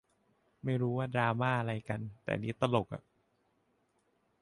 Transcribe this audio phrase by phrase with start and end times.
[0.63, 3.01] ไม่รู้ว่าดราม่าอะไรกัน แต่อันนี้ตลกอะ